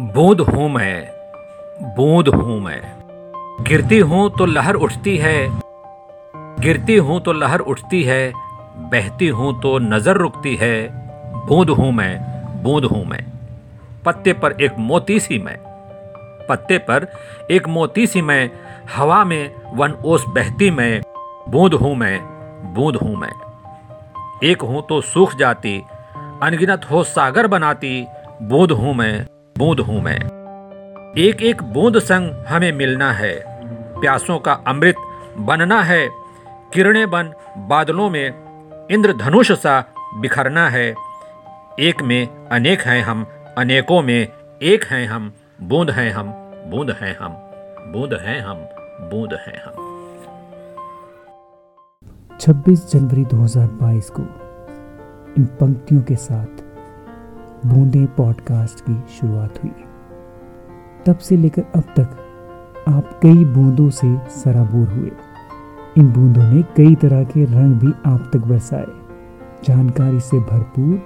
बूंद 0.00 0.40
हूँ 0.40 0.68
मैं 0.68 1.94
बूंद 1.96 2.28
हूँ 2.28 2.58
मैं। 2.60 2.80
गिरती 3.62 3.98
हूँ 4.00 4.28
तो 4.30 4.44
लहर 4.46 4.74
उठती 4.76 5.16
है, 5.16 5.48
गिरती 6.60 6.96
हूँ 6.96 7.20
तो 7.20 7.32
लहर 7.32 7.60
उठती 7.60 8.02
है, 8.02 8.32
बहती 8.92 9.26
हूँ 9.28 9.52
तो 9.60 9.78
नज़र 9.78 10.16
रुकती 10.16 10.54
है। 10.56 10.88
बूंद 11.46 11.70
हूँ 11.70 11.90
मैं 11.92 12.62
बूंद 12.62 12.84
हूँ 12.84 13.04
मैं। 13.04 13.20
पत्ते 14.04 14.32
पर 14.32 14.52
एक 14.62 14.78
मोती 14.78 15.18
सी 15.20 15.38
मैं, 15.38 15.56
पत्ते 16.48 16.78
पर 16.78 17.06
एक 17.50 17.68
मोती 17.68 18.06
सी 18.06 18.22
मैं, 18.22 18.50
हवा 18.96 19.24
में 19.24 19.50
वन 19.74 19.92
ओस 20.04 20.24
बहती 20.28 20.70
मैं। 20.70 21.00
बूंद 21.48 21.74
हूँ 21.74 21.94
मैं 21.94 22.18
बूंद 22.74 22.96
हूँ 22.96 23.16
मैं। 23.16 23.32
एक 24.44 24.62
हूँ 24.62 24.82
तो 24.88 25.00
सूख 25.00 25.34
जाती, 25.34 25.76
अनगिनत 26.42 26.90
हो 26.90 27.02
सागर 27.04 27.46
बनाती। 27.46 28.06
बूंद 28.42 28.72
हूँ 28.72 28.94
मैं 28.94 29.26
बूंद 29.60 29.80
हूँ 29.80 30.02
मैं। 30.02 30.18
एक 31.18 31.42
एक 31.42 31.62
बूंद 31.62 31.98
संग 31.98 32.30
हमें 32.48 32.72
मिलना 32.72 33.12
है। 33.12 33.44
प्यासों 34.00 34.38
का 34.38 34.52
अमृत 34.52 34.94
बनना 35.38 35.82
है। 35.82 36.08
किरणें 36.74 37.10
बन 37.10 37.32
बादलों 37.58 38.10
में। 38.10 38.28
इंद्रधनुष 38.90 39.52
सा 39.52 39.94
बिखरना 40.20 40.68
है। 40.68 40.94
एक 41.80 42.02
में 42.02 42.48
अनेक 42.48 42.80
हैं 42.80 43.02
हम, 43.02 43.26
अनेकों 43.58 44.02
में 44.02 44.28
एक 44.62 44.84
हैं 44.84 45.06
हम। 45.06 45.32
बूंद 45.62 45.90
हैं 45.90 46.10
हम, 46.10 46.30
बूंद 46.70 46.90
हैं 46.90 47.18
हम, 47.18 47.32
बूंद 47.92 48.12
हैं 48.12 48.40
हम, 48.40 48.56
बूंद 49.10 49.32
हैं 49.32 49.64
हम। 49.64 50.06
26 52.40 52.92
जनवरी 52.92 53.24
2022 53.24 54.10
को 54.10 54.22
इन 55.38 55.44
पंक्तियों 55.44 56.02
के 56.02 56.16
साथ 56.16 56.69
बूंदे 57.66 58.06
पॉडकास्ट 58.06 58.80
की 58.80 59.04
शुरुआत 59.20 59.62
हुई। 59.64 59.72
तब 61.06 61.18
से 61.18 61.36
लेकर 61.36 61.62
अब 61.74 61.82
तक 61.82 62.08
आप 62.88 63.20
कई 63.22 63.44
बूंदों 63.44 63.90
से 63.90 64.18
सराबोर 64.28 64.88
हुए। 64.88 65.10
इन 65.98 66.12
बूंदों 66.12 66.42
ने 66.42 66.62
कई 66.62 66.94
तरह 66.94 67.24
के 67.24 67.44
रंग 67.44 67.74
भी 67.74 67.92
आप 68.06 68.30
तक 68.32 68.40
बरसाए। 68.40 68.86
जानकारी 69.64 70.20
से 70.20 70.38
भरपूर, 70.38 70.96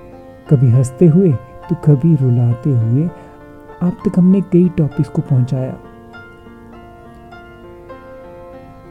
कभी 0.51 0.71
हँसते 0.71 1.07
हुए 1.07 1.33
तो 1.71 1.75
कभी 1.75 2.15
रुलाते 2.17 2.71
हुए 2.71 3.07
आप 3.83 3.97
तक 4.05 4.19
हमने 4.19 4.41
कई 4.41 4.69
टॉपिक्स 4.69 5.11
को 5.11 5.23
पहुँचाया। 5.23 5.79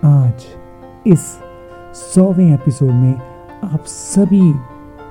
आज, 0.06 0.46
इस 1.08 1.40
सौवें 1.94 2.54
एपिसोड 2.54 2.92
में 2.92 3.16
आप 3.64 3.84
सभी 3.86 4.54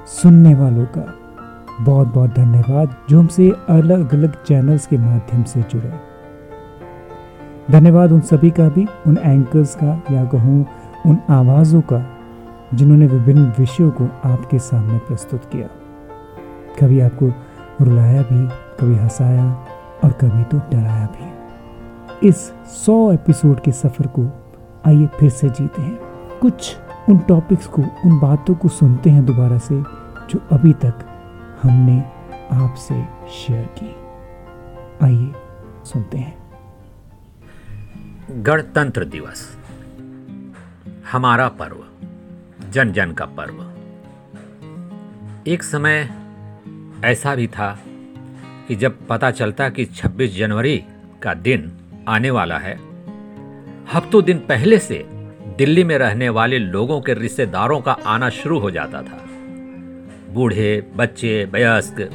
सुनने 0.07 0.55
वालों 0.55 0.87
का 0.87 1.19
बहुत 1.81 2.09
बहुत 2.09 2.31
धन्यवाद, 2.31 2.97
जो 3.09 3.21
हमसे 3.21 3.51
अलग 3.69 4.15
अलग 4.15 4.45
चैनल्स 4.45 4.87
के 4.87 4.99
माध्यम 4.99 5.43
से 5.43 5.63
जुड़े। 5.63 5.93
धन्यवाद 7.71 8.13
उन 8.13 8.21
सभी 8.21 8.51
का 8.51 8.69
भी, 8.69 8.87
उन 9.07 9.19
एंकर्स 9.19 9.75
का, 9.75 10.03
या 10.13 10.25
कहूँ, 10.25 10.67
उन 11.07 11.19
आवाज़ों 11.31 11.81
का, 11.81 12.07
जिन्होंने 12.75 13.07
विभिन्न 13.07 13.53
विषयों 13.59 13.91
को 13.91 14.05
आपके 14.05 14.59
सामने 14.59 14.99
प्रस्तुत 14.99 15.45
किया। 15.45 15.69
कभी 16.81 17.01
आपको 17.01 17.27
रुलाया 17.85 18.23
भी, 18.23 18.49
कभी 18.81 18.95
हंसाया, 18.95 19.67
और 20.05 20.13
कभी 20.13 20.45
तो 20.45 20.59
डराया 20.59 21.07
भी। 21.07 21.33
इस 22.29 22.53
सौ 22.67 23.13
एपिसोड 23.13 23.61
के 23.61 23.73
सफ़र 23.73 24.07
को 24.07 24.27
आइए 24.87 25.07
फिर 25.07 25.31
से 25.31 25.49
जीते 25.49 25.83
हैं। 25.83 25.99
कुछ 26.43 26.77
उन 27.09 27.19
टॉपिक्स 27.19 27.67
को, 27.67 27.83
उन 27.83 28.21
बातों 28.21 28.55
को 28.55 28.69
सुनते 28.69 29.11
हैं 29.11 29.25
दोबारा 29.25 29.59
से, 29.59 29.83
जो 30.31 30.41
अभी 30.53 30.73
तक 30.73 30.95
हमने 31.63 32.01
आपसे 32.57 32.95
शेयर 33.31 33.69
की। 33.79 33.87
आइए 35.07 35.33
सुनते 35.85 36.19
हैं। 36.19 36.39
गणतंत्र 38.31 39.05
दिवस। 39.05 39.59
हमारा 41.13 41.49
पर्व। 41.49 41.85
जन 42.71 42.93
जन 42.93 43.13
का 43.13 43.25
पर्व। 43.25 43.73
एक 45.47 45.63
समय 45.63 46.11
ऐसा 47.05 47.35
भी 47.35 47.47
था 47.47 47.79
कि 48.69 48.75
जब 48.75 49.07
पता 49.07 49.31
चलता 49.31 49.69
कि 49.69 49.85
26 49.85 50.37
जनवरी 50.37 50.85
का 51.23 51.35
दिन 51.35 51.73
आने 52.09 52.31
वाला 52.31 52.59
है 52.59 52.81
हफ्तों 53.95 54.25
दिन 54.25 54.39
पहले 54.39 54.79
से 54.79 55.09
दिल्ली 55.59 55.85
में 55.85 55.99
रहने 55.99 56.29
वाले 56.29 56.59
लोगों 56.59 57.01
के 57.01 57.15
रिश्तेदारों 57.15 57.81
का 57.81 57.93
आना 57.93 58.29
शुरू 58.29 58.59
हो 58.59 58.71
जाता 58.71 59.03
था। 59.03 59.27
बूढ़े, 60.33 60.91
बच्चे, 60.97 61.45
वयस्क, 61.45 62.11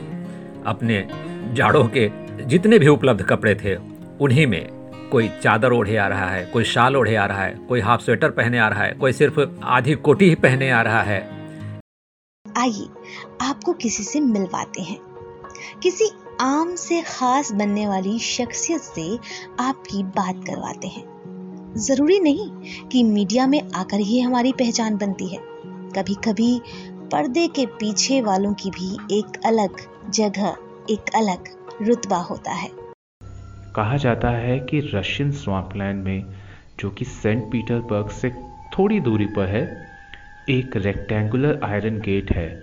अपने 0.66 1.08
जाड़ों 1.54 1.88
के 1.88 2.12
जितने 2.46 2.80
भी 2.80 2.88
उपलब्ध 2.88 3.24
कपड़े 3.24 3.56
थे, 3.56 3.76
उन्हीं 4.22 4.48
में 4.48 4.68
कोई 5.12 5.28
चादर 5.28 5.72
ओढ़े 5.72 5.98
आ 5.98 6.08
रहा 6.08 6.30
है, 6.30 6.46
कोई 6.46 6.64
शाल 6.64 6.96
ओढ़े 6.96 7.16
आ 7.16 7.26
रहा 7.26 7.44
है, 7.44 7.60
कोई 7.70 7.80
हाफ़ 7.80 8.02
स्वेटर 8.02 8.30
पहने 8.30 8.60
आ 8.60 8.68
रहा 8.68 8.84
है, 8.84 8.94
कोई 8.94 9.12
सिर्फ़ 9.12 9.40
आधी 9.64 9.94
कोटी 9.94 10.30
ही 10.30 10.36
पहने 10.36 10.72
आ 10.72 10.82
रहा 10.82 11.02
है। 11.02 11.38
आइए, 12.58 12.88
आपको 13.42 13.74
किसी 13.74 14.04
से 14.04 14.20
मिलवाते 14.20 14.82
हैं। 14.82 15.00
किसी 15.84 16.10
आम 16.42 16.76
से 16.76 17.02
खास 17.02 17.52
बनने 17.52 17.88
वाली 17.88 18.20
शख्सियत 18.20 18.82
से 18.82 19.20
आपकी 19.60 20.04
बात 20.04 20.36
करवाते 20.36 20.88
हैं। 20.88 21.18
ज़रूरी 21.78 22.20
नहीं 22.20 22.50
कि 22.88 23.04
मीडिया 23.04 23.48
में 23.48 23.72
आकर 23.76 23.98
ही 23.98 24.20
हमारी 24.20 24.52
पहचान 24.52 24.98
बनती 24.98 25.28
है। 25.28 25.40
कभी 25.66 26.14
कभी 26.14 26.62
पर्दे 27.12 27.48
के 27.48 27.66
पीछे 27.66 28.22
वालों 28.22 28.54
की 28.54 28.70
भी 28.70 29.20
एक 29.20 29.26
अलग 29.46 29.70
जगह, 30.12 30.58
एक 30.90 31.10
अलग 31.16 31.44
रुतबा 31.82 32.18
होता 32.18 32.52
है। 32.52 32.72
कहा 33.76 33.98
जाता 33.98 34.30
है 34.30 34.60
कि 34.60 34.92
रशियन 34.94 35.32
स्वाम्पलैंड 35.32 36.04
में, 36.04 36.26
जो 36.80 36.90
कि 36.90 37.06
सेंट 37.06 37.52
पीटरबर्ग 37.52 38.10
से 38.10 38.30
थोड़ी 38.78 39.00
दूरी 39.00 39.26
पर 39.26 39.46
है, 39.46 39.88
एक 40.50 40.78
रेक्टेंगुलर 40.78 41.60
आयरन 41.64 42.00
गेट 42.00 42.32
है, 42.32 42.62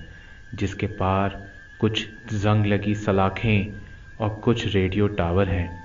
जिसके 0.55 0.87
पार 0.87 1.49
कुछ 1.81 2.06
जंग 2.32 2.66
लगी 2.66 2.94
सलाखें 2.94 3.72
और 4.21 4.28
कुछ 4.28 4.75
रेडियो 4.75 5.06
टावर 5.06 5.49
हैं। 5.49 5.82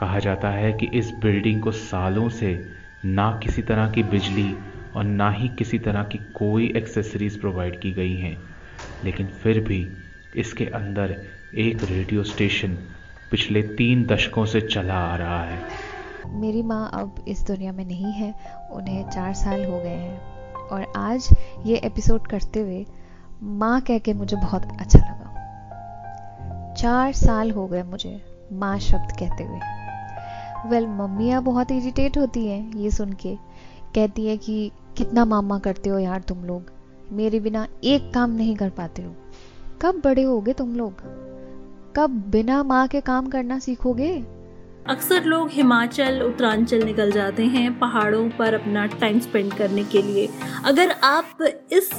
कहा 0.00 0.18
जाता 0.18 0.48
है 0.48 0.72
कि 0.72 0.86
इस 0.86 1.10
बिल्डिंग 1.10 1.62
को 1.62 1.72
सालों 1.72 2.28
से 2.28 2.66
ना 3.04 3.40
किसी 3.42 3.62
तरह 3.62 3.90
की 3.90 4.02
बिजली 4.02 4.56
और 4.96 5.04
ना 5.04 5.30
ही 5.30 5.48
किसी 5.48 5.78
तरह 5.78 6.02
की 6.02 6.18
कोई 6.18 6.72
एक्सेसरीज 6.76 7.40
प्रोवाइड 7.40 7.80
की 7.80 7.92
गई 7.92 8.16
हैं। 8.16 8.38
लेकिन 9.04 9.26
फिर 9.26 9.60
भी 9.60 9.88
इसके 10.36 10.64
अंदर 10.64 11.22
एक 11.54 11.84
रेडियो 11.84 12.22
स्टेशन 12.22 12.74
पिछले 13.30 13.62
तीन 13.62 14.04
दशकों 14.06 14.44
से 14.44 14.60
चला 14.60 14.94
आ 14.94 15.16
रहा 15.16 15.44
है। 15.44 15.58
मेरी 16.26 16.62
माँ 16.62 16.90
अब 16.94 17.24
इस 17.28 17.46
दुनिया 17.46 17.72
में 17.72 17.84
नहीं 17.84 18.12
है 18.12 18.34
उन्हें 18.70 19.10
चार 19.10 19.34
साल 19.34 19.64
हो 19.64 19.78
गए 19.78 19.88
हैं। 19.88 20.32
और 20.54 20.92
आज 20.96 21.28
ये 21.66 21.76
एपिसोड 21.76 22.26
करते 22.26 22.60
हुए 22.60 22.86
माँ 23.42 23.80
कह 23.80 23.98
के 23.98 24.12
मुझे 24.12 24.36
बहुत 24.36 24.62
अच्छा 24.80 24.98
लगा। 24.98 25.22
चार 26.74 27.12
साल 27.12 27.50
हो 27.50 27.66
गए 27.66 27.82
मुझे 27.82 28.22
माँ 28.52 28.78
शब्द 28.78 29.12
कहते 29.12 29.44
हुए। 29.44 29.60
वेल 30.66 30.84
well, 30.84 30.96
मम्मियाँ 30.96 31.42
बहुत 31.42 31.70
इरिटेट 31.70 32.18
होती 32.18 32.46
हैं 32.46 32.72
ये 32.72 32.90
सुन 32.90 33.12
के। 33.12 33.36
कहती 33.94 34.26
है 34.26 34.36
कि 34.36 34.70
कितना 34.96 35.24
मामा 35.24 35.58
करते 35.58 35.90
हो 35.90 35.98
यार 35.98 36.20
तुम 36.20 36.44
लोग? 36.44 36.62
मेरे 37.12 37.40
बिना 37.40 37.68
एक 37.84 38.14
काम 38.14 38.30
नहीं 38.30 38.56
कर 38.56 38.70
पाते 38.70 39.02
हो। 39.02 39.14
कब 39.82 40.00
बड़े 40.04 40.22
होगे 40.22 40.52
तुम 40.52 40.76
लोग? 40.76 40.92
कब 41.96 42.10
बिना 42.10 42.62
माँ 42.62 42.88
के 42.88 43.00
काम 43.00 43.28
करना 43.28 43.58
सीखोगे? 43.58 44.41
अक्सर 44.90 45.24
लोग 45.24 45.50
हिमाचल, 45.52 46.20
उत्तरांचल 46.22 46.82
निकल 46.84 47.10
जाते 47.12 47.42
हैं 47.46 47.72
पहाड़ों 47.78 48.28
पर 48.28 48.54
अपना 48.54 48.86
टाइम 48.86 49.20
स्पेंड 49.20 49.52
करने 49.52 49.84
के 49.84 50.02
लिए। 50.02 50.28
अगर 50.64 50.90
आप 51.04 51.42
इस 51.72 51.90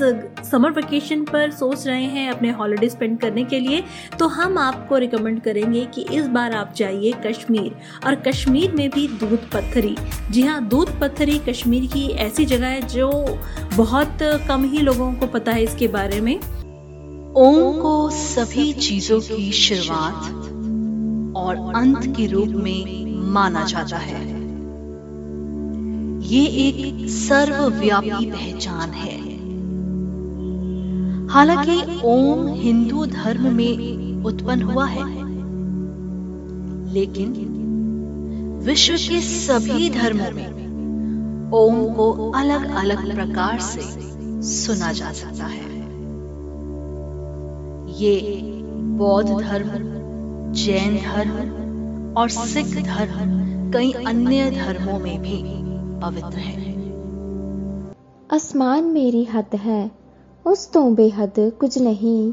समर 0.50 0.72
वेकेशन 0.72 1.24
पर 1.24 1.52
सोच 1.52 1.86
रहे 1.88 2.04
हैं 2.06 2.30
अपने 2.32 2.52
हॉलिडे 2.52 2.90
स्पेंड 2.90 3.20
करने 3.20 3.44
के 3.44 3.60
लिए 3.60 3.84
तो 4.20 4.28
हम 4.28 4.58
आपको 4.58 4.98
रिकमेंड 4.98 5.42
करेंगे 5.42 5.86
कि 5.86 6.06
इस 6.12 6.28
बार 6.28 6.56
आप 6.56 6.74
जाइए 6.78 7.12
कश्मीर। 7.26 7.76
और 8.06 8.16
कश्मीर 8.28 8.72
में 8.72 8.90
भी 8.90 9.08
दूध 9.10 9.50
पत्थरी। 9.52 9.96
जी 10.32 10.42
हाँ 10.42 10.64
दूध 10.68 11.00
पत्थरी 11.02 11.40
कश्मीर 11.50 11.86
की 11.94 12.08
ऐसी 12.20 12.46
जगह 12.46 12.68
है 12.68 12.88
जो 12.88 13.10
बहुत 13.76 14.18
कम 14.48 14.70
ही 14.72 14.82
लोगों 14.82 15.14
को 15.14 15.28
पता 15.28 15.52
है 15.52 15.64
इसके 15.64 15.88
बारे 15.90 16.22
में। 16.22 16.36
ओम 17.36 17.80
को 17.82 18.10
सभी 18.12 18.72
चीज़ों 18.74 19.20
की 19.22 19.52
शुरुआत 19.52 20.52
और 21.36 21.56
अंत 21.76 22.06
के 22.18 22.28
रूप 22.28 22.50
में 22.64 23.06
माना 23.34 23.64
जाता 23.66 23.98
है। 23.98 24.22
ये 26.24 26.46
एक 26.46 27.10
सर्वव्यापी 27.10 28.26
पहचान 28.32 28.90
है। 28.92 29.18
हालाँकि 31.28 32.02
ओम 32.06 32.48
हिंदू 32.54 33.06
धर्म 33.06 33.54
में 33.54 34.24
उत्पन्न 34.24 34.62
हुआ 34.62 34.86
है, 34.86 35.06
लेकिन 36.94 37.32
विश्व 38.66 38.94
के 39.10 39.22
सभी 39.22 39.90
धर्मों 39.90 40.32
में 40.32 41.52
ओम 41.54 41.84
को 41.94 42.12
अलग 42.32 42.70
अलग 42.76 43.14
प्रकार 43.16 43.60
से 43.62 43.82
सुना 44.44 44.92
जा 44.92 45.12
सकता 45.14 45.46
है। 45.46 45.72
ये 47.98 48.42
बौद्ध 48.98 49.30
धर्म 49.30 49.70
जैन 50.55 50.97
धर्म 50.99 52.15
और 52.17 52.29
सिख 52.31 52.75
धर्म 52.85 53.37
कई 53.73 53.93
अन्य 54.05 54.51
धर्मों 54.53 54.99
में 54.99 55.19
भी 55.23 55.43
पवित्र 56.01 56.39
है 56.41 56.67
ਅਸਮਾਨ 58.31 58.87
ਮੇਰੀ 58.93 59.25
ਹੱਦ 59.25 59.55
ਹੈ 59.57 59.89
ਉਸ 60.45 60.65
ਤੋਂ 60.67 60.91
ਬੇਹੱਦ 60.91 61.39
ਕੁਝ 61.51 61.79
ਨਹੀਂ 61.79 62.33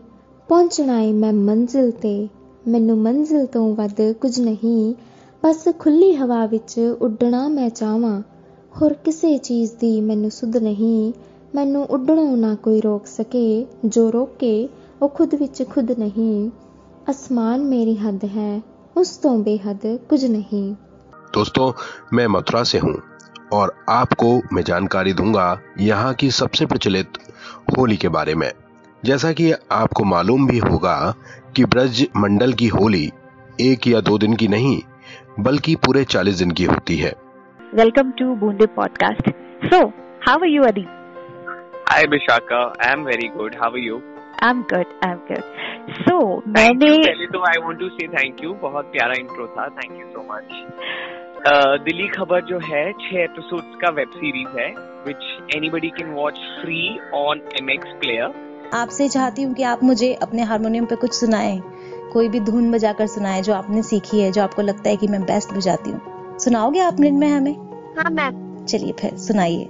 ਪਹੁੰਚਣਾ 0.50 1.00
ਏ 1.02 1.12
ਮੈਂ 1.14 1.32
ਮੰਜ਼ਿਲ 1.34 1.92
ਤੇ 2.02 2.28
ਮੈਨੂੰ 2.68 2.98
ਮੰਜ਼ਿਲ 2.98 3.46
ਤੋਂ 3.46 3.74
ਵੱਧ 3.76 4.02
ਕੁਝ 4.22 4.40
ਨਹੀਂ 4.40 4.94
ਬਸ 5.44 5.68
ਖੁੱਲੀ 5.80 6.12
ਹਵਾ 6.16 6.46
ਵਿੱਚ 6.46 6.80
ਉੱਡਣਾ 7.02 7.48
ਮੈਂ 7.48 7.70
ਚਾਹਾਂ 7.70 8.22
ਹੋਰ 8.82 8.94
ਕਿਸੇ 9.06 9.38
ਚੀਜ਼ 9.38 9.72
ਦੀ 9.76 10.00
ਮੈਨੂੰ 10.02 10.32
ਸੁਧ 10.32 10.58
ਨਹੀਂ 10.58 11.12
ਮੈਨੂੰ 11.56 11.86
ਉੱਡਣੋਂ 11.90 12.36
ਨਾ 12.38 12.54
ਕੋਈ 12.56 12.82
ਰੋਕ 12.82 13.06
ਸਕੇ 13.08 13.66
ਜੋ 13.86 14.10
ਰੋਕੇ 14.12 14.68
ਉਹ 15.02 15.10
ਖੁਦ 15.10 15.36
ਵਿੱਚ 15.36 15.64
ਖੁਦ 15.70 15.92
ਨਹੀਂ 16.00 16.50
आसमान 17.09 17.61
मेरी 17.61 17.95
हद 17.95 18.25
है 18.25 18.63
उस 18.97 19.23
तो 19.23 19.31
बेहद 19.43 19.81
कुछ 20.11 20.25
नहीं। 20.25 20.75
दोस्तों 21.35 21.73
मैं 22.13 22.27
मथुरा 22.27 22.63
से 22.63 22.79
हूँ 22.79 23.03
और 23.53 23.85
आपको 23.89 24.43
मैं 24.53 24.63
जानकारी 24.63 25.13
दूँगा 25.13 25.61
यहाँ 25.79 26.15
की 26.15 26.31
सबसे 26.31 26.67
प्रचलित 26.67 27.19
होली 27.79 27.97
के 27.97 28.09
बारे 28.09 28.35
में। 28.35 28.53
जैसा 29.05 29.33
कि 29.33 29.53
आपको 29.73 30.05
मालूम 30.05 30.47
भी 30.47 30.59
होगा 30.59 31.15
कि 31.57 31.65
ब्रज 31.65 32.07
मंडल 32.17 32.53
की 32.53 32.67
होली 32.67 33.11
एक 33.61 33.87
या 33.87 34.01
दो 34.01 34.19
दिन 34.19 34.37
की 34.37 34.49
नहीं 34.49 34.83
बल्कि 35.41 35.75
पूरे 35.75 36.05
चालीस 36.05 36.35
दिन 36.35 36.51
की 36.51 36.65
होती 36.65 36.97
है। 36.97 37.13
Welcome 37.75 38.11
to 38.11 38.35
Boonde 38.35 38.67
podcast 38.67 39.31
so 39.67 39.87
how 40.29 40.39
are 40.39 40.47
you 40.47 40.63
Adi 40.63 40.87
Hi 41.91 42.03
Bishaka, 42.07 42.59
I'm 42.87 43.01
very 43.07 43.29
good. 43.37 43.55
You 43.77 44.03
I 44.43 44.51
am 44.51 44.63
good 44.63 44.87
I 45.05 45.11
am 45.11 45.17
good 45.17 45.43
So, 45.81 46.15
मैंने 46.49 46.91
पहले 46.99 47.27
तो 47.27 47.41
I 47.41 47.61
want 47.63 47.79
to 47.79 47.89
say 47.89 48.07
thank 48.09 48.43
you 48.45 48.53
बहुत 48.63 48.85
प्यारा 48.85 49.15
इंट्रो 49.19 49.47
था. 49.47 49.69
Thank 49.69 50.01
you 50.01 50.07
so 50.07 50.27
much 50.33 51.83
Delhi 51.85 52.09
Khabar 52.09 52.41
जो 52.45 52.59
है 52.59 52.93
छह 52.93 53.23
episodes 53.23 53.77
का 53.77 53.91
वेब 53.91 54.11
सीरीज़ 54.11 54.59
है 54.59 54.69
which 55.07 55.57
anybody 55.57 55.89
can 55.89 56.13
watch 56.15 56.39
free 56.63 56.99
on 57.15 57.41
M 57.61 57.71
X 57.71 57.93
player 58.01 58.71
आपसे 58.75 59.09
चाहती 59.09 59.43
हूँ 59.43 59.55
कि 59.55 59.63
आप 59.63 59.85
मुझे 59.85 60.13
अपने 60.23 60.43
हारमोनियम 60.43 60.85
पे 60.85 60.97
कुछ 60.97 61.15
सुनाएँ 61.15 61.61
कोई 62.13 62.29
भी 62.29 62.41
धुन 62.41 62.71
बजाकर 62.73 63.07
सुनाएँ 63.07 63.43
जो 63.43 63.55
आपने 63.55 63.83
सीखी 63.83 64.21
है 64.21 64.31
जो 64.33 64.43
आपको 64.43 64.63
लगता 64.63 64.91
है 64.91 64.97
कि 64.97 65.09
मैं 65.09 65.23
बेस्ट 65.23 65.55
बजाती 65.55 65.91
हूँ। 65.91 66.39
सुनाओगे 66.39 66.81
आप 66.81 67.01
मिनट 67.01 67.21
में 67.21 67.29
हमें? 67.29 67.55
हाँ 67.99 68.11
मैम 68.11 68.65
चलिए 68.65 68.93
फिर 68.93 69.17
सुनाइए। 69.19 69.69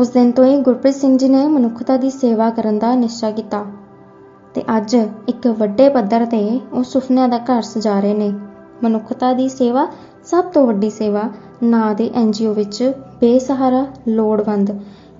ਉਸ 0.00 0.08
ਦਿਨ 0.08 0.30
ਤੋਂ 0.32 0.44
ਹੀ 0.44 0.56
ਗੁਰਪ੍ਰੀਤ 0.56 0.94
ਸਿੰਘ 0.94 1.16
ਜੀ 1.18 1.28
ਨੇ 1.28 1.46
ਮਨੁੱਖਤਾ 1.46 1.96
ਦੀ 1.96 2.10
ਸੇਵਾ 2.10 2.48
ਕਰਨ 2.50 2.78
ਦਾ 2.78 2.94
ਨਿਸ਼ਚਾ 2.94 3.30
ਕੀਤਾ 3.30 3.64
ਤੇ 4.54 4.62
ਅੱਜ 4.76 4.94
ਇੱਕ 5.28 5.46
ਵੱਡੇ 5.58 5.88
ਪੱਧਰ 5.88 6.24
ਤੇ 6.26 6.38
ਉਹ 6.72 6.84
ਸੁਪਨਿਆਂ 6.84 7.28
ਦਾ 7.28 7.38
ਘਰ 7.38 7.62
ਸਜਾ 7.62 7.98
ਰਹੇ 8.00 8.14
ਨੇ। 8.14 8.28
ਮਨੁੱਖਤਾ 8.82 9.32
ਦੀ 9.32 9.48
ਸੇਵਾ 9.48 9.86
ਸਭ 10.24 10.44
ਤੋਂ 10.44 10.66
ਵੱਡੀ 10.66 10.90
ਸੇਵਾ 10.90 11.24
ਨਾਂ 11.62 11.94
ਦੇ 11.94 12.10
ਐਨਜੀਓ 12.14 12.54
ਵਿੱਚ 12.54 12.92
ਬੇਸਹਾਰਾ, 13.20 13.86
ਲੋੜਵੰਦ 14.08 14.70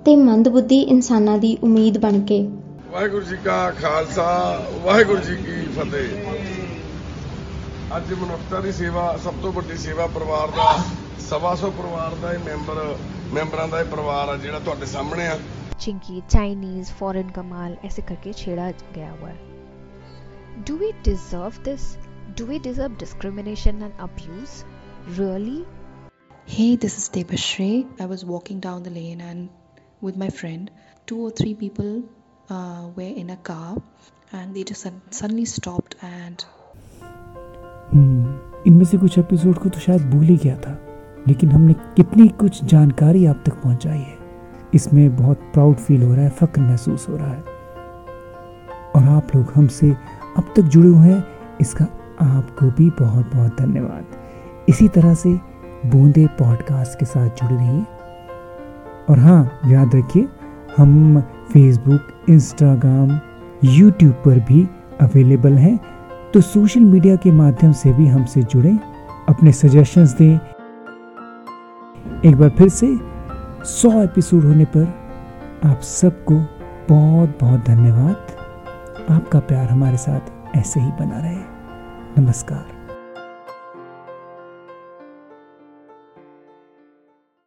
ਤੇ 0.05 0.17
ਮੰਦਬੁੱਧੀ 0.17 0.81
ਇਨਸਾਨਾਂ 0.81 1.37
ਦੀ 1.39 1.57
ਉਮੀਦ 1.65 1.99
ਬਣ 1.99 2.21
ਕੇ। 2.21 2.41
ਵਾਹਿਗੁਰੂ 2.91 3.25
ਜੀ 3.25 3.37
ਕਾ 3.45 3.71
ਖਾਲਸਾ, 3.83 4.29
ਵਾਹਿਗੁਰੂ 4.83 5.21
ਜੀ 5.21 5.37
ਕੀ 5.37 5.63
ਫਤਿਹ। 5.77 6.09
ਅੱਜ 7.97 8.13
ਮਨੁੱਖਤਾ 8.15 8.61
ਦੀ 8.61 8.73
ਸੇਵਾ 8.73 9.17
ਸਭ 9.25 9.35
ਤੋਂ 9.43 9.53
ਵੱਡੀ 9.53 9.77
ਸੇਵਾ 9.77 10.07
ਪਰਿਵਾਰ 10.15 10.49
ਦਾ, 10.57 10.75
ਸਵਾ 11.31 11.55
ਸੌ 11.55 11.71
ਪਰਿਵਾਰ 11.71 12.15
ਦਾ 12.23 12.33
ਇਹ 12.33 12.39
ਮੈਂਬਰ 12.47 12.95
ਮੈਂਬਰਾਂ 13.34 13.68
ਦਾ 13.68 13.80
ਇਹ 13.82 13.86
ਪਰਿਵਾਰ 13.92 14.30
ਆ 14.30 14.36
ਜਿਹੜਾ 14.46 14.60
ਤੁਹਾਡੇ 14.70 14.86
ਸਾਹਮਣੇ 14.96 15.28
ਆ 15.28 15.38
चिंकी 15.84 16.18
चाइनीज 16.34 16.90
फॉरेन 16.98 17.32
कमाल 17.36 17.74
ऐसे 17.88 18.02
करके 18.10 18.32
छेड़ा 18.42 18.66
गया 18.98 19.08
हुआ 19.16 19.32
है 19.32 20.62
do 20.68 20.76
we 20.82 20.92
deserve 21.08 21.58
this 21.66 21.88
do 22.40 22.46
we 22.52 22.60
deserve 22.68 22.94
discrimination 23.02 23.82
and 23.84 24.00
abuse 24.06 24.54
really 25.18 25.58
Hey, 26.48 26.70
this 26.78 26.96
is 26.98 27.06
Debashree. 27.10 27.76
I 28.00 28.08
was 28.10 28.24
walking 28.32 28.58
down 28.66 28.84
the 28.88 28.94
lane 28.96 29.22
and 29.28 29.78
with 30.08 30.20
my 30.24 30.30
friend, 30.40 30.72
two 31.08 31.20
or 31.28 31.30
three 31.40 31.54
people 31.62 31.92
uh, 32.50 32.82
were 32.98 33.12
in 33.24 33.32
a 33.36 33.38
car 33.50 33.72
and 34.32 34.58
they 34.58 34.66
just 34.72 34.88
sud- 34.88 35.16
suddenly 35.20 35.48
stopped 35.54 35.96
and 36.10 36.46
hmm, 37.92 38.36
इनमें 38.68 38.86
से 38.86 38.98
कुछ 38.98 39.18
episode 39.20 39.58
को 39.64 39.70
तो 39.70 39.80
शायद 39.82 40.10
भूल 40.12 40.26
ही 40.26 40.38
गया 40.44 40.56
था 40.58 40.78
लेकिन 41.29 41.53
हमने 41.53 41.73
कितनी 41.73 42.29
कुछ 42.29 42.65
जानकारी 42.65 43.27
आप 43.27 43.43
तक 43.47 43.53
पहुंचाई 43.53 43.99
है। 43.99 44.19
इसमें 44.75 45.17
बहुत 45.17 45.37
प्राउड 45.37 45.77
फील 45.77 46.03
हो 46.03 46.15
रहा 46.15 46.23
है 46.23 46.31
फक्र 46.31 46.61
महसूस 46.61 47.09
हो 47.09 47.17
रहा 47.17 47.31
है। 47.31 47.45
और 48.97 49.03
आप 49.03 49.37
लोग 49.37 49.53
हमसे 49.55 49.97
अब 50.37 50.53
तक 50.57 50.63
जुड़े 50.63 50.89
हुए 50.89 51.09
हैं, 51.09 51.25
इसका 51.61 51.85
आपको 52.21 52.67
भी 52.67 52.91
बहुत 52.91 53.31
बहुत 53.35 53.57
धन्यवाद। 53.59 54.05
इसी 54.69 54.89
तरह 54.89 55.15
से 55.15 55.41
बूंदे 55.87 56.27
पॉडकास्ट 56.27 56.99
के 56.99 57.07
साथ 57.07 57.29
जुड़े 57.29 57.57
रहिए। 57.57 57.85
और 59.11 59.19
हाँ 59.19 59.61
याद 59.67 59.95
रखिए, 59.95 60.29
हम 60.77 61.21
फेसबुक 61.21 62.31
इंस्टाग्राम 62.31 63.21
यूट्यूब 63.65 64.13
पर 64.13 64.39
भी 64.39 64.69
अवेलेबल 65.01 65.53
हैं। 65.53 65.81
तो 66.35 66.41
सोशल 66.41 66.81
मीडिया 66.81 67.17
के 67.17 67.31
माध्यम 67.31 67.73
से 67.73 67.93
भी 67.93 68.07
हमसे 68.07 68.43
जुड़ें, 68.43 68.79
अपने 69.29 69.53
सजेशंस 69.53 70.13
दें। 70.13 70.39
एक 72.27 72.37
बार 72.37 72.49
फिर 72.49 72.69
से 72.69 72.99
सौ 73.65 74.03
एपिसोड 74.03 74.45
होने 74.45 74.65
पर 74.65 74.95
आप 75.65 75.81
सबको 75.81 76.35
बहुत 76.95 77.39
बहुत 77.41 77.65
धन्यवाद। 77.65 78.17
आपका 79.11 79.39
प्यार 79.39 79.69
हमारे 79.69 79.97
साथ 79.97 80.57
ऐसे 80.57 80.81
ही 80.81 80.91
बना 81.01 81.19
रहे। 81.19 81.39
नमस्कार। 82.23 82.80